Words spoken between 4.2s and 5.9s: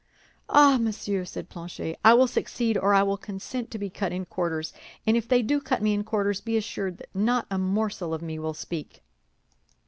quarters; and if they do cut